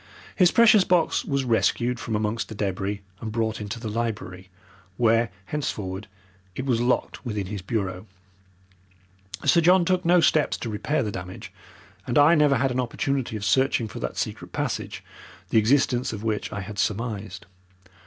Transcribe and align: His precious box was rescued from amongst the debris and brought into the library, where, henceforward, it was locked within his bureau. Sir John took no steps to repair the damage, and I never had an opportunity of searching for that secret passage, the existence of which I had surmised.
His 0.35 0.49
precious 0.49 0.83
box 0.83 1.23
was 1.23 1.43
rescued 1.43 1.99
from 1.99 2.15
amongst 2.15 2.49
the 2.49 2.55
debris 2.55 3.01
and 3.19 3.31
brought 3.31 3.61
into 3.61 3.79
the 3.79 3.87
library, 3.87 4.49
where, 4.97 5.29
henceforward, 5.45 6.07
it 6.55 6.65
was 6.65 6.81
locked 6.81 7.23
within 7.23 7.45
his 7.45 7.61
bureau. 7.61 8.07
Sir 9.45 9.61
John 9.61 9.85
took 9.85 10.03
no 10.03 10.19
steps 10.19 10.57
to 10.57 10.71
repair 10.71 11.03
the 11.03 11.11
damage, 11.11 11.53
and 12.07 12.17
I 12.17 12.33
never 12.33 12.55
had 12.57 12.71
an 12.71 12.79
opportunity 12.79 13.35
of 13.37 13.45
searching 13.45 13.87
for 13.87 13.99
that 13.99 14.17
secret 14.17 14.51
passage, 14.53 15.03
the 15.49 15.59
existence 15.59 16.11
of 16.11 16.23
which 16.23 16.51
I 16.51 16.61
had 16.61 16.79
surmised. 16.79 17.45